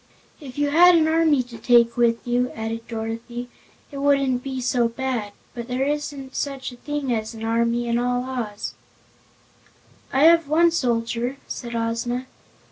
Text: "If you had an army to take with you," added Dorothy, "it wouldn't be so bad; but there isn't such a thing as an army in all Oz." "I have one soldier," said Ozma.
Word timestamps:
"If 0.39 0.57
you 0.57 0.71
had 0.71 0.95
an 0.95 1.07
army 1.07 1.43
to 1.43 1.59
take 1.59 1.95
with 1.95 2.25
you," 2.27 2.49
added 2.55 2.87
Dorothy, 2.87 3.49
"it 3.91 3.99
wouldn't 3.99 4.41
be 4.41 4.59
so 4.59 4.87
bad; 4.87 5.31
but 5.53 5.67
there 5.67 5.83
isn't 5.85 6.35
such 6.35 6.71
a 6.71 6.77
thing 6.77 7.13
as 7.13 7.35
an 7.35 7.43
army 7.45 7.87
in 7.87 7.99
all 7.99 8.23
Oz." 8.23 8.73
"I 10.11 10.23
have 10.23 10.47
one 10.47 10.71
soldier," 10.71 11.37
said 11.47 11.75
Ozma. 11.75 12.25